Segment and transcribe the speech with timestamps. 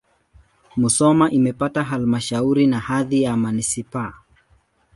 [0.77, 4.13] Musoma imepata halmashauri na hadhi ya manisipaa.